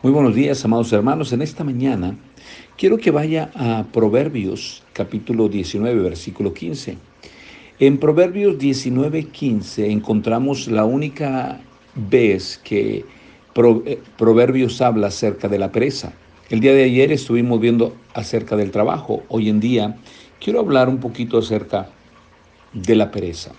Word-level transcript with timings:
Muy 0.00 0.12
buenos 0.12 0.36
días, 0.36 0.64
amados 0.64 0.92
hermanos. 0.92 1.32
En 1.32 1.42
esta 1.42 1.64
mañana 1.64 2.16
quiero 2.76 2.98
que 2.98 3.10
vaya 3.10 3.50
a 3.56 3.84
Proverbios 3.92 4.84
capítulo 4.92 5.48
19, 5.48 6.00
versículo 6.00 6.54
15. 6.54 6.96
En 7.80 7.98
Proverbios 7.98 8.58
19, 8.58 9.24
15 9.24 9.90
encontramos 9.90 10.68
la 10.68 10.84
única 10.84 11.60
vez 11.96 12.60
que 12.62 13.04
eh, 13.56 14.00
Proverbios 14.16 14.80
habla 14.80 15.08
acerca 15.08 15.48
de 15.48 15.58
la 15.58 15.72
pereza. 15.72 16.12
El 16.48 16.60
día 16.60 16.74
de 16.74 16.84
ayer 16.84 17.10
estuvimos 17.10 17.60
viendo 17.60 17.96
acerca 18.14 18.54
del 18.54 18.70
trabajo. 18.70 19.24
Hoy 19.26 19.48
en 19.48 19.58
día 19.58 19.96
quiero 20.38 20.60
hablar 20.60 20.88
un 20.88 20.98
poquito 20.98 21.38
acerca 21.38 21.90
de 22.72 22.94
la 22.94 23.10
pereza. 23.10 23.50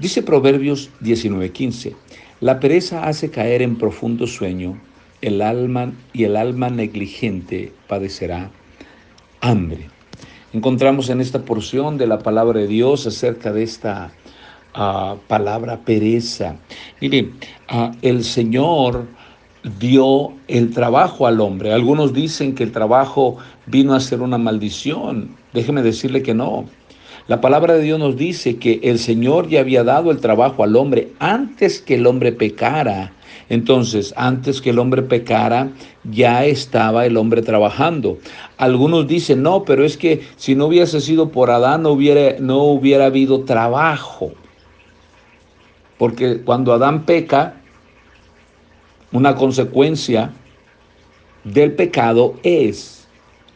Dice 0.00 0.24
Proverbios 0.24 0.90
19, 1.02 1.52
15. 1.52 1.94
La 2.40 2.58
pereza 2.58 3.04
hace 3.06 3.30
caer 3.30 3.62
en 3.62 3.76
profundo 3.76 4.26
sueño 4.26 4.76
el 5.24 5.40
alma 5.40 5.92
y 6.12 6.24
el 6.24 6.36
alma 6.36 6.68
negligente 6.68 7.72
padecerá 7.88 8.50
hambre. 9.40 9.88
Encontramos 10.52 11.08
en 11.08 11.20
esta 11.20 11.40
porción 11.42 11.96
de 11.98 12.06
la 12.06 12.18
palabra 12.18 12.60
de 12.60 12.66
Dios 12.66 13.06
acerca 13.06 13.52
de 13.52 13.62
esta 13.62 14.12
ah, 14.74 15.16
palabra 15.26 15.78
pereza. 15.78 16.56
Mire, 17.00 17.30
ah, 17.68 17.92
el 18.02 18.22
Señor 18.22 19.06
dio 19.78 20.34
el 20.46 20.72
trabajo 20.72 21.26
al 21.26 21.40
hombre. 21.40 21.72
Algunos 21.72 22.12
dicen 22.12 22.54
que 22.54 22.62
el 22.62 22.72
trabajo 22.72 23.38
vino 23.66 23.94
a 23.94 24.00
ser 24.00 24.20
una 24.20 24.38
maldición. 24.38 25.30
Déjeme 25.54 25.82
decirle 25.82 26.22
que 26.22 26.34
no. 26.34 26.66
La 27.26 27.40
palabra 27.40 27.74
de 27.74 27.82
Dios 27.82 27.98
nos 27.98 28.16
dice 28.16 28.56
que 28.56 28.80
el 28.82 28.98
Señor 28.98 29.48
ya 29.48 29.60
había 29.60 29.82
dado 29.82 30.10
el 30.10 30.20
trabajo 30.20 30.62
al 30.62 30.76
hombre 30.76 31.12
antes 31.18 31.80
que 31.80 31.94
el 31.94 32.06
hombre 32.06 32.32
pecara. 32.32 33.14
Entonces, 33.48 34.14
antes 34.16 34.60
que 34.60 34.70
el 34.70 34.78
hombre 34.78 35.02
pecara, 35.02 35.70
ya 36.04 36.44
estaba 36.44 37.06
el 37.06 37.16
hombre 37.16 37.42
trabajando. 37.42 38.18
Algunos 38.56 39.06
dicen, 39.06 39.42
no, 39.42 39.64
pero 39.64 39.84
es 39.84 39.96
que 39.96 40.22
si 40.36 40.54
no 40.54 40.66
hubiese 40.66 41.00
sido 41.00 41.30
por 41.30 41.50
Adán, 41.50 41.82
no 41.82 41.90
hubiera, 41.90 42.38
no 42.40 42.62
hubiera 42.62 43.06
habido 43.06 43.44
trabajo. 43.44 44.32
Porque 45.98 46.40
cuando 46.40 46.72
Adán 46.72 47.04
peca, 47.04 47.60
una 49.12 49.36
consecuencia 49.36 50.32
del 51.44 51.72
pecado 51.72 52.34
es 52.42 53.06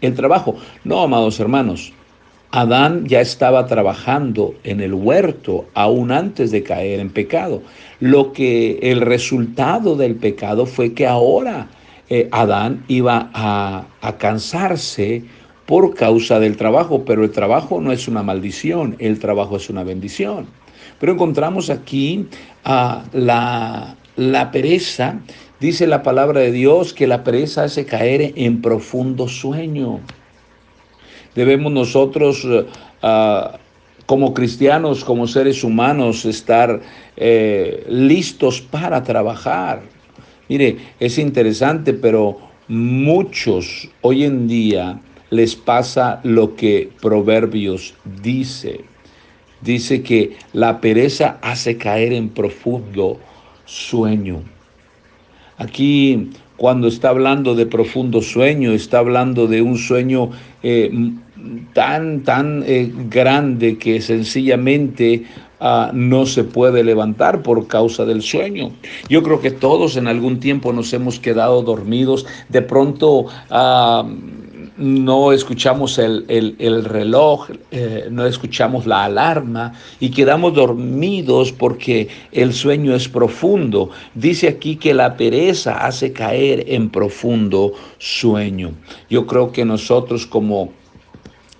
el 0.00 0.14
trabajo. 0.14 0.56
No, 0.84 1.02
amados 1.02 1.40
hermanos, 1.40 1.92
Adán 2.50 3.04
ya 3.06 3.20
estaba 3.20 3.66
trabajando 3.66 4.54
en 4.64 4.80
el 4.80 4.94
huerto 4.94 5.66
aún 5.74 6.10
antes 6.10 6.50
de 6.50 6.62
caer 6.62 6.98
en 6.98 7.10
pecado. 7.10 7.62
Lo 8.00 8.32
que 8.32 8.78
el 8.82 9.02
resultado 9.02 9.96
del 9.96 10.14
pecado 10.14 10.64
fue 10.64 10.94
que 10.94 11.06
ahora 11.06 11.68
eh, 12.08 12.28
Adán 12.32 12.84
iba 12.88 13.30
a, 13.34 13.86
cansarse 14.18 15.24
por 15.66 15.94
causa 15.94 16.40
del 16.40 16.56
trabajo, 16.56 17.04
pero 17.04 17.22
el 17.22 17.30
trabajo 17.30 17.82
no 17.82 17.92
es 17.92 18.08
una 18.08 18.22
maldición, 18.22 18.96
el 18.98 19.18
trabajo 19.18 19.56
es 19.58 19.68
una 19.68 19.84
bendición. 19.84 20.46
Pero 20.98 21.12
encontramos 21.12 21.68
aquí 21.68 22.26
a 22.64 23.04
la, 23.12 23.94
la 24.16 24.50
pereza, 24.50 25.20
dice 25.60 25.86
la 25.86 26.02
palabra 26.02 26.40
de 26.40 26.52
Dios 26.52 26.94
que 26.94 27.06
la 27.06 27.22
pereza 27.24 27.64
hace 27.64 27.84
caer 27.84 28.32
en 28.36 28.62
profundo 28.62 29.28
sueño. 29.28 30.00
Debemos 31.38 31.70
nosotros 31.70 32.44
eh, 32.44 32.64
como 34.06 34.34
cristianos, 34.34 35.04
como 35.04 35.28
seres 35.28 35.62
humanos, 35.62 36.24
estar 36.24 36.80
eh, 37.16 37.86
listos 37.88 38.60
para 38.60 39.04
trabajar. 39.04 39.82
Mire, 40.48 40.78
es 40.98 41.16
interesante, 41.16 41.94
pero 41.94 42.38
muchos 42.66 43.88
hoy 44.00 44.24
en 44.24 44.48
día 44.48 45.00
les 45.30 45.54
pasa 45.54 46.18
lo 46.24 46.56
que 46.56 46.90
Proverbios 47.00 47.94
dice. 48.20 48.80
Dice 49.60 50.02
que 50.02 50.32
la 50.52 50.80
pereza 50.80 51.38
hace 51.40 51.76
caer 51.76 52.14
en 52.14 52.30
profundo 52.30 53.20
sueño. 53.64 54.42
Aquí 55.56 56.30
cuando 56.58 56.88
está 56.88 57.10
hablando 57.10 57.54
de 57.54 57.66
profundo 57.66 58.20
sueño, 58.20 58.72
está 58.72 58.98
hablando 58.98 59.46
de 59.46 59.62
un 59.62 59.78
sueño 59.78 60.30
eh, 60.64 60.90
tan, 61.72 62.22
tan 62.22 62.64
eh, 62.66 62.92
grande 63.08 63.78
que 63.78 64.00
sencillamente 64.00 65.24
ah, 65.60 65.90
no 65.92 66.26
se 66.26 66.44
puede 66.44 66.84
levantar 66.84 67.42
por 67.42 67.66
causa 67.66 68.04
del 68.04 68.22
sueño. 68.22 68.72
Yo 69.08 69.22
creo 69.22 69.40
que 69.40 69.50
todos 69.50 69.96
en 69.96 70.08
algún 70.08 70.40
tiempo 70.40 70.72
nos 70.72 70.92
hemos 70.92 71.18
quedado 71.18 71.62
dormidos, 71.62 72.26
de 72.48 72.62
pronto... 72.62 73.26
Ah, 73.50 74.04
no 74.78 75.32
escuchamos 75.32 75.98
el, 75.98 76.84
reloj, 76.84 77.50
eh, 77.72 78.06
no 78.10 78.26
escuchamos 78.26 78.86
la 78.86 79.04
alarma 79.04 79.72
y 79.98 80.10
quedamos 80.10 80.54
dormidos 80.54 81.52
porque 81.52 82.08
el 82.30 82.52
sueño 82.52 82.94
es 82.94 83.08
profundo. 83.08 83.90
Dice 84.14 84.48
aquí 84.48 84.76
que 84.76 84.94
la 84.94 85.16
pereza 85.16 85.84
hace 85.84 86.12
caer 86.12 86.64
en 86.68 86.90
profundo 86.90 87.72
sueño. 87.98 88.70
Yo 89.10 89.26
creo 89.26 89.50
que 89.50 89.64
nosotros 89.64 90.26
como 90.26 90.72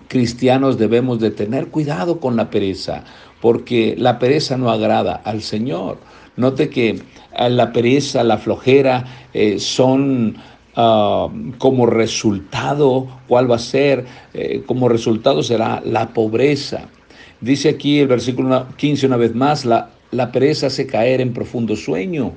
cristianos 0.09 0.77
debemos 0.77 1.21
de 1.21 1.31
tener 1.31 1.67
cuidado 1.67 2.19
con 2.19 2.35
la 2.35 2.49
pereza 2.49 3.05
porque 3.39 3.95
la 3.97 4.19
pereza 4.19 4.57
no 4.57 4.69
agrada 4.69 5.21
al 5.23 5.41
Señor. 5.41 5.97
Note 6.35 6.69
que 6.69 7.01
la 7.37 7.71
pereza, 7.71 8.23
la 8.25 8.37
flojera 8.37 9.05
eh, 9.33 9.59
son 9.59 10.35
Ah, 10.81 11.27
como 11.57 11.87
resultado, 11.87 13.05
¿cuál 13.27 13.51
va 13.51 13.57
a 13.57 13.59
ser? 13.59 14.05
Eh, 14.33 14.63
como 14.65 14.87
resultado 14.87 15.43
será 15.43 15.81
la 15.83 16.13
pobreza. 16.13 16.87
Dice 17.41 17.67
aquí 17.67 17.99
el 17.99 18.07
versículo 18.07 18.65
15 18.77 19.07
una 19.07 19.17
vez 19.17 19.35
más, 19.35 19.65
la, 19.65 19.89
la 20.11 20.31
pereza 20.31 20.67
hace 20.67 20.87
caer 20.87 21.19
en 21.19 21.33
profundo 21.33 21.75
sueño. 21.75 22.31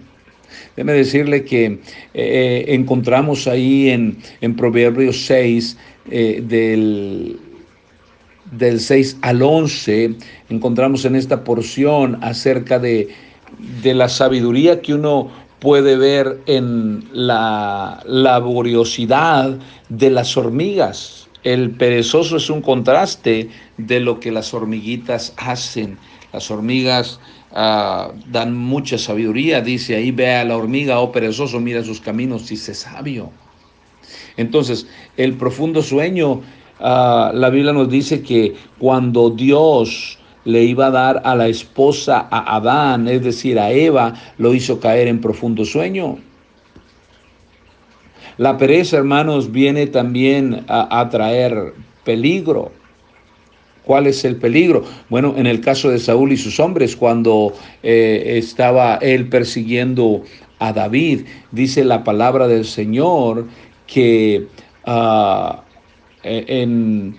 Déjeme 0.74 0.92
decirle 0.92 1.44
que 1.44 1.78
eh, 2.14 2.64
encontramos 2.66 3.46
ahí 3.46 3.90
en, 3.90 4.18
en 4.40 4.56
Proverbios 4.56 5.24
6, 5.26 5.78
eh, 6.10 6.42
del, 6.44 7.38
del 8.52 8.80
6 8.80 9.18
al 9.22 9.42
11, 9.42 10.14
encontramos 10.48 11.04
en 11.04 11.16
esta 11.16 11.42
porción 11.44 12.18
acerca 12.22 12.78
de, 12.78 13.08
de 13.82 13.94
la 13.94 14.08
sabiduría 14.08 14.80
que 14.80 14.94
uno 14.94 15.30
puede 15.62 15.96
ver 15.96 16.40
en 16.46 17.04
la 17.12 18.02
laboriosidad 18.04 19.58
de 19.88 20.10
las 20.10 20.36
hormigas. 20.36 21.28
El 21.44 21.70
perezoso 21.70 22.36
es 22.36 22.50
un 22.50 22.62
contraste 22.62 23.48
de 23.76 24.00
lo 24.00 24.20
que 24.20 24.32
las 24.32 24.52
hormiguitas 24.54 25.32
hacen. 25.36 25.98
Las 26.32 26.50
hormigas 26.50 27.20
ah, 27.52 28.10
dan 28.30 28.56
mucha 28.56 28.98
sabiduría. 28.98 29.60
Dice 29.60 29.96
ahí, 29.96 30.10
ve 30.10 30.34
a 30.34 30.44
la 30.44 30.56
hormiga, 30.56 30.98
oh 30.98 31.12
perezoso, 31.12 31.60
mira 31.60 31.84
sus 31.84 32.00
caminos, 32.00 32.48
dice 32.48 32.74
sabio. 32.74 33.30
Entonces, 34.36 34.86
el 35.16 35.34
profundo 35.34 35.82
sueño, 35.82 36.42
ah, 36.82 37.30
la 37.34 37.48
Biblia 37.48 37.72
nos 37.72 37.88
dice 37.88 38.22
que 38.22 38.54
cuando 38.78 39.30
Dios 39.30 40.18
le 40.44 40.64
iba 40.64 40.86
a 40.86 40.90
dar 40.90 41.22
a 41.24 41.34
la 41.34 41.48
esposa 41.48 42.26
a 42.30 42.56
Adán, 42.56 43.08
es 43.08 43.22
decir, 43.22 43.58
a 43.58 43.70
Eva, 43.70 44.14
lo 44.38 44.54
hizo 44.54 44.80
caer 44.80 45.08
en 45.08 45.20
profundo 45.20 45.64
sueño. 45.64 46.18
La 48.38 48.56
pereza, 48.56 48.96
hermanos, 48.96 49.52
viene 49.52 49.86
también 49.86 50.64
a, 50.68 51.08
traer 51.10 51.74
peligro. 52.02 52.72
¿Cuál 53.84 54.06
es 54.06 54.24
el 54.24 54.36
peligro? 54.36 54.84
Bueno, 55.10 55.34
en 55.36 55.46
el 55.46 55.60
caso 55.60 55.90
de 55.90 55.98
Saúl 55.98 56.32
y 56.32 56.36
sus 56.36 56.58
hombres, 56.58 56.96
cuando 56.96 57.52
eh, 57.82 58.38
estaba 58.38 58.96
él 58.96 59.28
persiguiendo 59.28 60.22
a 60.58 60.72
David, 60.72 61.26
dice 61.50 61.84
la 61.84 62.04
palabra 62.04 62.48
del 62.48 62.64
Señor 62.64 63.46
que 63.86 64.46
ah, 64.86 65.62
en 66.22 67.16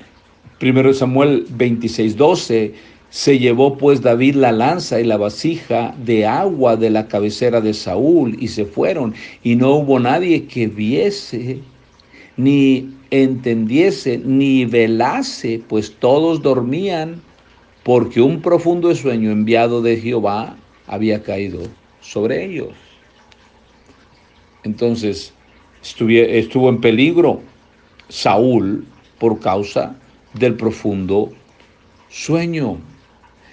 1 0.62 0.94
Samuel 0.94 1.46
26, 1.50 2.16
12, 2.16 2.74
se 3.10 3.38
llevó 3.38 3.78
pues 3.78 4.02
David 4.02 4.36
la 4.36 4.52
lanza 4.52 5.00
y 5.00 5.04
la 5.04 5.18
vasija 5.18 5.94
de 6.04 6.26
agua 6.26 6.76
de 6.76 6.90
la 6.90 7.08
cabecera 7.08 7.62
de 7.62 7.74
Saúl 7.74 8.36
y 8.40 8.48
se 8.48 8.66
fueron 8.66 9.14
y 9.44 9.56
no 9.56 9.76
hubo 9.76 10.00
nadie 10.00 10.46
que 10.46 10.66
viese 10.66 11.60
ni 12.38 12.90
entendiese 13.12 14.18
ni 14.18 14.66
velase, 14.66 15.62
pues 15.68 15.94
todos 16.00 16.42
dormían 16.42 17.22
porque 17.84 18.20
un 18.20 18.42
profundo 18.42 18.96
sueño 18.96 19.30
enviado 19.30 19.84
de 19.84 19.98
Jehová 19.98 20.56
había 20.88 21.22
caído 21.22 21.62
sobre 22.02 22.44
ellos. 22.44 22.70
Entonces 24.64 25.34
estuvo 25.82 26.70
en 26.70 26.82
peligro 26.82 27.42
Saúl 28.14 28.86
por 29.18 29.40
causa 29.40 29.96
del 30.36 30.56
profundo 30.56 31.32
sueño. 32.10 32.78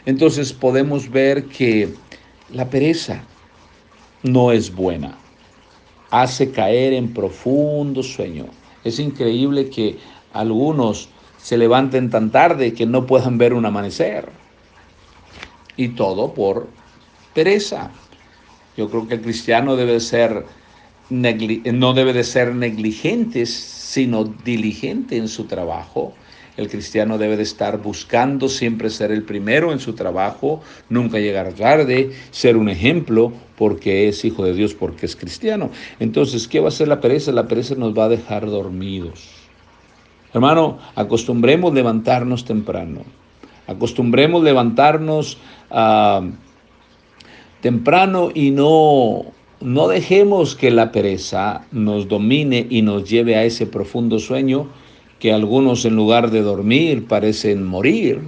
Entonces 0.05 0.53
podemos 0.53 1.11
ver 1.11 1.47
que 1.47 1.95
la 2.53 2.69
pereza 2.69 3.23
no 4.23 4.53
es 4.53 4.75
buena. 4.75 5.17
hace 6.11 6.51
caer 6.51 6.93
en 6.93 7.15
profundo 7.15 8.03
sueño. 8.03 8.47
Es 8.85 8.99
increíble 8.99 9.71
que 9.71 9.97
algunos 10.33 11.09
se 11.39 11.57
levanten 11.57 12.11
tan 12.11 12.31
tarde 12.31 12.75
que 12.75 12.85
no 12.85 13.07
puedan 13.07 13.39
ver 13.39 13.55
un 13.55 13.65
amanecer. 13.65 14.29
Y 15.77 15.91
todo 15.91 16.35
por 16.35 16.69
pereza. 17.33 17.93
Yo 18.77 18.91
creo 18.91 19.07
que 19.07 19.15
el 19.15 19.23
cristiano 19.23 19.77
debe 19.77 20.01
ser 20.01 20.45
no 21.11 21.93
debe 21.93 22.13
de 22.13 22.25
ser 22.25 22.55
negligente, 22.55 23.45
sino 23.47 24.25
diligente 24.25 25.17
en 25.17 25.29
su 25.29 25.45
trabajo. 25.45 26.15
El 26.57 26.69
cristiano 26.69 27.17
debe 27.17 27.37
de 27.37 27.43
estar 27.43 27.79
buscando 27.81 28.49
siempre 28.49 28.91
ser 28.91 29.13
el 29.13 29.23
primero 29.23 29.73
en 29.73 29.81
su 29.81 29.95
trabajo, 29.95 30.61
nunca 30.89 31.19
llegar 31.19 31.53
tarde, 31.55 32.11
ser 32.31 32.57
un 32.57 32.69
ejemplo 32.69 33.33
porque 33.57 34.09
es 34.09 34.25
hijo 34.25 34.45
de 34.45 34.55
Dios, 34.55 34.75
porque 34.75 35.07
es 35.07 35.17
cristiano. 35.17 35.71
Entonces, 36.01 36.49
¿qué 36.49 36.61
va 36.61 36.67
a 36.67 36.69
hacer 36.69 36.89
la 36.89 37.01
pereza? 37.01 37.33
La 37.33 37.49
pereza 37.49 37.75
nos 37.77 37.97
va 37.97 38.05
a 38.05 38.09
dejar 38.09 38.47
dormidos. 38.47 39.29
Hermano, 40.33 40.79
acostumbremos 40.95 41.75
levantarnos 41.75 42.45
temprano. 42.45 43.03
Acostumbremos 43.67 44.43
levantarnos 44.43 45.39
ah, 45.71 46.23
temprano 47.61 48.31
y 48.35 48.51
no, 48.51 49.25
no 49.61 49.89
dejemos 49.89 50.57
que 50.57 50.71
la 50.71 50.91
pereza 50.91 51.67
nos 51.71 52.09
domine 52.09 52.67
y 52.71 52.81
nos 52.83 53.09
lleve 53.09 53.37
a 53.37 53.45
ese 53.45 53.67
profundo 53.67 54.19
sueño 54.19 54.69
que 55.19 55.33
algunos 55.33 55.85
en 55.85 55.97
lugar 55.97 56.31
de 56.31 56.41
dormir 56.41 57.07
parecen 57.07 57.67
morir, 57.67 58.23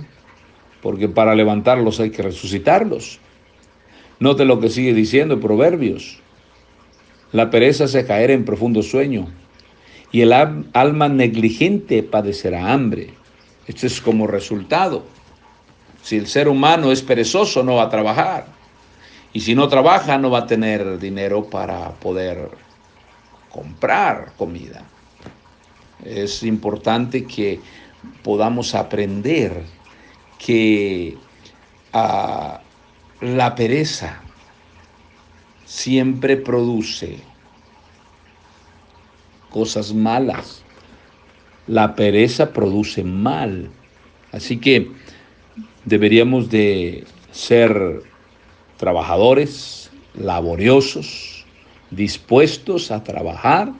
porque 0.82 1.08
para 1.08 1.34
levantarlos 1.34 2.00
hay 2.00 2.11
que 2.11 2.23
resucitarlos. 2.23 3.19
Note 4.20 4.44
lo 4.44 4.61
que 4.61 4.69
sigue 4.69 4.93
diciendo 4.93 5.40
Proverbios. 5.40 6.19
La 7.32 7.49
pereza 7.49 7.88
se 7.88 8.05
caerá 8.05 8.34
en 8.34 8.44
profundo 8.44 8.82
sueño 8.82 9.29
y 10.12 10.20
el 10.20 10.34
alma 10.34 11.08
negligente 11.08 12.02
padecerá 12.02 12.75
hambre. 12.75 13.08
Esto 13.67 13.87
es 13.87 14.02
como 14.02 14.26
resultado. 14.26 15.05
Si 16.02 16.19
el 16.19 16.26
ser 16.26 16.49
humano 16.49 16.93
es 16.93 17.00
perezoso, 17.00 17.62
no 17.62 17.76
va 17.76 17.84
a 17.84 17.90
trabajar. 17.90 18.62
Y 19.32 19.40
si 19.40 19.55
no 19.55 19.69
trabaja, 19.69 20.19
no 20.19 20.31
va 20.31 20.40
a 20.40 20.46
tener 20.46 20.99
dinero 20.99 21.49
para 21.49 21.90
poder 21.93 22.50
comprar 23.50 24.32
comida. 24.37 24.82
Es 26.05 26.43
importante 26.43 27.25
que 27.25 27.61
podamos 28.23 28.75
aprender 28.75 29.62
que 30.38 31.17
ah, 31.93 32.61
la 33.20 33.55
pereza 33.55 34.20
siempre 35.64 36.37
produce 36.37 37.19
cosas 39.49 39.94
malas. 39.94 40.62
La 41.67 41.94
pereza 41.94 42.52
produce 42.52 43.05
mal. 43.05 43.70
Así 44.32 44.58
que 44.58 44.90
deberíamos 45.84 46.50
de 46.50 47.05
ser 47.31 48.02
trabajadores, 48.82 49.93
laboriosos, 50.12 51.46
dispuestos 51.93 52.90
a 52.90 53.05
trabajar 53.05 53.70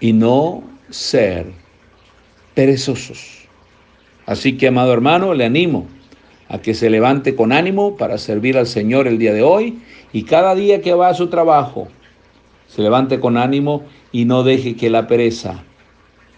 y 0.00 0.12
no 0.12 0.62
ser 0.90 1.46
perezosos. 2.52 3.48
Así 4.26 4.58
que, 4.58 4.68
amado 4.68 4.92
hermano, 4.92 5.32
le 5.32 5.46
animo 5.46 5.86
a 6.50 6.58
que 6.58 6.74
se 6.74 6.90
levante 6.90 7.34
con 7.34 7.52
ánimo 7.52 7.96
para 7.96 8.18
servir 8.18 8.58
al 8.58 8.66
Señor 8.66 9.08
el 9.08 9.16
día 9.16 9.32
de 9.32 9.42
hoy 9.42 9.78
y 10.12 10.24
cada 10.24 10.54
día 10.54 10.82
que 10.82 10.92
va 10.92 11.08
a 11.08 11.14
su 11.14 11.28
trabajo, 11.28 11.88
se 12.66 12.82
levante 12.82 13.18
con 13.18 13.38
ánimo 13.38 13.82
y 14.12 14.26
no 14.26 14.42
deje 14.42 14.76
que 14.76 14.90
la 14.90 15.06
pereza 15.06 15.64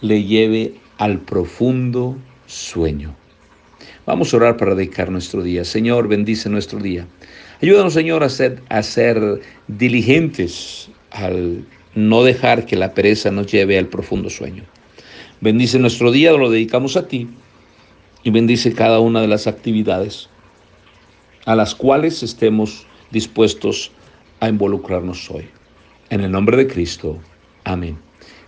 le 0.00 0.22
lleve 0.22 0.74
al 0.96 1.18
profundo 1.18 2.16
sueño. 2.46 3.19
Vamos 4.06 4.32
a 4.32 4.36
orar 4.38 4.56
para 4.56 4.74
dedicar 4.74 5.10
nuestro 5.10 5.42
día. 5.42 5.64
Señor, 5.64 6.08
bendice 6.08 6.48
nuestro 6.48 6.78
día. 6.80 7.06
Ayúdanos, 7.62 7.92
Señor, 7.92 8.24
a 8.24 8.82
ser, 8.82 9.40
diligentes 9.68 10.90
al 11.10 11.64
no 11.94 12.22
dejar 12.22 12.66
que 12.66 12.76
la 12.76 12.94
pereza 12.94 13.30
nos 13.30 13.46
lleve 13.52 13.78
al 13.78 13.86
profundo 13.86 14.30
sueño. 14.30 14.64
Bendice 15.40 15.78
nuestro 15.78 16.10
día, 16.10 16.32
lo 16.32 16.50
dedicamos 16.50 16.96
a 16.96 17.06
ti 17.06 17.28
y 18.22 18.30
bendice 18.30 18.72
cada 18.72 19.00
una 19.00 19.20
de 19.20 19.28
las 19.28 19.46
actividades 19.46 20.28
a 21.46 21.54
las 21.54 21.74
cuales 21.74 22.22
estemos 22.22 22.86
dispuestos 23.10 23.90
a 24.40 24.48
involucrarnos 24.48 25.30
hoy. 25.30 25.48
En 26.10 26.20
el 26.20 26.30
nombre 26.30 26.56
de 26.56 26.66
Cristo. 26.66 27.18
Amén. 27.64 27.98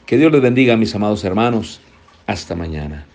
Que 0.06 0.16
Dios 0.16 0.32
les 0.32 0.42
bendiga, 0.42 0.76
mis 0.76 0.94
amados 0.94 1.24
hermanos. 1.24 1.80
Hasta 2.26 2.54
mañana. 2.54 3.06